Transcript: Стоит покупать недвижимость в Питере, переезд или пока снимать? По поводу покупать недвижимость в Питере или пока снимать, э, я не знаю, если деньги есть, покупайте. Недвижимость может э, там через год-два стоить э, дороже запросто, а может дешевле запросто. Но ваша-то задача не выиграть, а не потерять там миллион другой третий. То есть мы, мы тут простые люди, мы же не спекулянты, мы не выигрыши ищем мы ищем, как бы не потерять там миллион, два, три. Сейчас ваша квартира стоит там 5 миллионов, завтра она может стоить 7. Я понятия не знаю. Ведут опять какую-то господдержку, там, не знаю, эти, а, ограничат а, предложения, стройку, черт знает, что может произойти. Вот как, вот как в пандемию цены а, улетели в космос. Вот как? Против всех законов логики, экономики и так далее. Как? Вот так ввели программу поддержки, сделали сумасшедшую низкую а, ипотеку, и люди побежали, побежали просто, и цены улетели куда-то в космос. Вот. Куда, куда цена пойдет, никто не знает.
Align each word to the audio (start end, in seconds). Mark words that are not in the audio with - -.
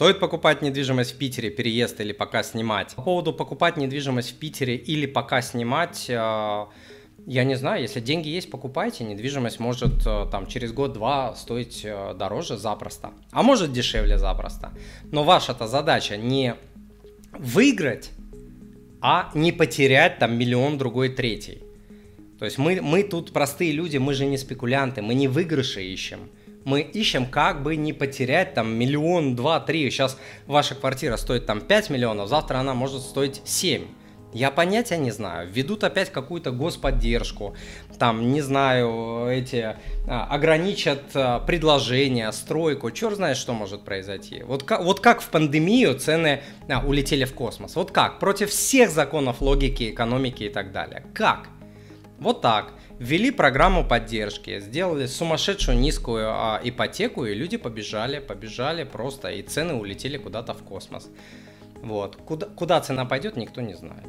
Стоит 0.00 0.18
покупать 0.18 0.62
недвижимость 0.62 1.12
в 1.12 1.18
Питере, 1.18 1.50
переезд 1.50 2.00
или 2.00 2.12
пока 2.12 2.42
снимать? 2.42 2.94
По 2.94 3.02
поводу 3.02 3.34
покупать 3.34 3.76
недвижимость 3.76 4.30
в 4.30 4.38
Питере 4.38 4.74
или 4.74 5.04
пока 5.04 5.42
снимать, 5.42 6.06
э, 6.08 6.14
я 7.26 7.44
не 7.44 7.54
знаю, 7.54 7.82
если 7.82 8.00
деньги 8.00 8.30
есть, 8.30 8.50
покупайте. 8.50 9.04
Недвижимость 9.04 9.60
может 9.60 10.06
э, 10.06 10.26
там 10.32 10.46
через 10.46 10.72
год-два 10.72 11.34
стоить 11.34 11.82
э, 11.84 12.14
дороже 12.18 12.56
запросто, 12.56 13.10
а 13.30 13.42
может 13.42 13.74
дешевле 13.74 14.16
запросто. 14.16 14.70
Но 15.12 15.22
ваша-то 15.22 15.66
задача 15.66 16.16
не 16.16 16.54
выиграть, 17.32 18.10
а 19.02 19.30
не 19.34 19.52
потерять 19.52 20.18
там 20.18 20.34
миллион 20.34 20.78
другой 20.78 21.10
третий. 21.10 21.62
То 22.38 22.46
есть 22.46 22.56
мы, 22.56 22.80
мы 22.80 23.02
тут 23.02 23.32
простые 23.32 23.72
люди, 23.72 23.98
мы 23.98 24.14
же 24.14 24.24
не 24.24 24.38
спекулянты, 24.38 25.02
мы 25.02 25.12
не 25.12 25.28
выигрыши 25.28 25.82
ищем 25.82 26.20
мы 26.64 26.80
ищем, 26.80 27.26
как 27.26 27.62
бы 27.62 27.76
не 27.76 27.92
потерять 27.92 28.54
там 28.54 28.72
миллион, 28.74 29.36
два, 29.36 29.60
три. 29.60 29.90
Сейчас 29.90 30.18
ваша 30.46 30.74
квартира 30.74 31.16
стоит 31.16 31.46
там 31.46 31.60
5 31.60 31.90
миллионов, 31.90 32.28
завтра 32.28 32.58
она 32.58 32.74
может 32.74 33.02
стоить 33.02 33.40
7. 33.44 33.86
Я 34.32 34.52
понятия 34.52 34.96
не 34.96 35.10
знаю. 35.10 35.48
Ведут 35.50 35.82
опять 35.82 36.12
какую-то 36.12 36.52
господдержку, 36.52 37.56
там, 37.98 38.30
не 38.30 38.40
знаю, 38.40 39.26
эти, 39.28 39.76
а, 40.06 40.26
ограничат 40.26 41.02
а, 41.14 41.40
предложения, 41.40 42.30
стройку, 42.30 42.92
черт 42.92 43.16
знает, 43.16 43.36
что 43.36 43.52
может 43.52 43.84
произойти. 43.84 44.42
Вот 44.44 44.62
как, 44.62 44.84
вот 44.84 45.00
как 45.00 45.20
в 45.20 45.28
пандемию 45.30 45.98
цены 45.98 46.42
а, 46.68 46.86
улетели 46.86 47.24
в 47.24 47.34
космос. 47.34 47.74
Вот 47.74 47.90
как? 47.90 48.20
Против 48.20 48.50
всех 48.50 48.90
законов 48.90 49.40
логики, 49.40 49.90
экономики 49.90 50.44
и 50.44 50.48
так 50.48 50.70
далее. 50.70 51.04
Как? 51.12 51.48
Вот 52.20 52.42
так 52.42 52.74
ввели 52.98 53.30
программу 53.30 53.82
поддержки, 53.82 54.60
сделали 54.60 55.06
сумасшедшую 55.06 55.78
низкую 55.78 56.28
а, 56.28 56.60
ипотеку, 56.62 57.24
и 57.24 57.34
люди 57.34 57.56
побежали, 57.56 58.18
побежали 58.18 58.84
просто, 58.84 59.30
и 59.30 59.42
цены 59.42 59.74
улетели 59.74 60.18
куда-то 60.18 60.52
в 60.52 60.62
космос. 60.62 61.08
Вот. 61.82 62.16
Куда, 62.16 62.46
куда 62.46 62.80
цена 62.80 63.06
пойдет, 63.06 63.36
никто 63.36 63.62
не 63.62 63.74
знает. 63.74 64.06